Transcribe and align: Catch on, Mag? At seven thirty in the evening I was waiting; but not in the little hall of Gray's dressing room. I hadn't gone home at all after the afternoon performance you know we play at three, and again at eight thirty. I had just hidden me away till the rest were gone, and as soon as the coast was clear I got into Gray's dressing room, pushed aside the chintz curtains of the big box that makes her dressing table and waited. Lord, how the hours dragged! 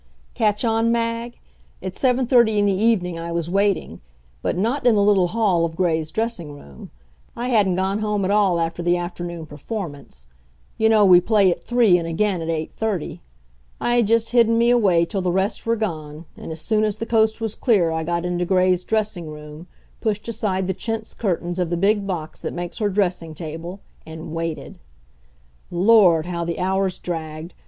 Catch 0.33 0.65
on, 0.65 0.91
Mag? 0.91 1.37
At 1.79 1.95
seven 1.95 2.25
thirty 2.25 2.57
in 2.57 2.65
the 2.65 2.73
evening 2.73 3.19
I 3.19 3.31
was 3.31 3.51
waiting; 3.51 4.01
but 4.41 4.57
not 4.57 4.87
in 4.87 4.95
the 4.95 5.03
little 5.03 5.27
hall 5.27 5.63
of 5.63 5.75
Gray's 5.75 6.09
dressing 6.09 6.53
room. 6.53 6.89
I 7.35 7.49
hadn't 7.49 7.75
gone 7.75 7.99
home 7.99 8.25
at 8.25 8.31
all 8.31 8.59
after 8.59 8.81
the 8.81 8.97
afternoon 8.97 9.45
performance 9.45 10.25
you 10.75 10.89
know 10.89 11.05
we 11.05 11.21
play 11.21 11.51
at 11.51 11.63
three, 11.63 11.99
and 11.99 12.07
again 12.07 12.41
at 12.41 12.49
eight 12.49 12.73
thirty. 12.75 13.21
I 13.79 13.97
had 13.97 14.07
just 14.07 14.31
hidden 14.31 14.57
me 14.57 14.71
away 14.71 15.05
till 15.05 15.21
the 15.21 15.31
rest 15.31 15.67
were 15.67 15.75
gone, 15.75 16.25
and 16.35 16.51
as 16.51 16.61
soon 16.61 16.83
as 16.83 16.95
the 16.95 17.05
coast 17.05 17.39
was 17.39 17.53
clear 17.53 17.91
I 17.91 18.03
got 18.03 18.25
into 18.25 18.43
Gray's 18.43 18.83
dressing 18.83 19.29
room, 19.29 19.67
pushed 19.99 20.27
aside 20.27 20.65
the 20.65 20.73
chintz 20.73 21.13
curtains 21.13 21.59
of 21.59 21.69
the 21.69 21.77
big 21.77 22.07
box 22.07 22.41
that 22.41 22.53
makes 22.55 22.79
her 22.79 22.89
dressing 22.89 23.35
table 23.35 23.81
and 24.03 24.31
waited. 24.31 24.79
Lord, 25.69 26.25
how 26.25 26.43
the 26.43 26.57
hours 26.57 26.97
dragged! 26.97 27.53